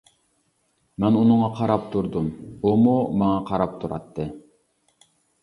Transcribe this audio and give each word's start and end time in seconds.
مەن 1.03 1.19
ئۇنىڭغا 1.19 1.49
قاراپ 1.59 1.85
تۇردۇم 1.97 2.31
ئۇمۇ 2.71 2.95
ماڭا 3.21 3.37
قاراپ 3.53 3.79
تۇراتتى. 3.85 4.27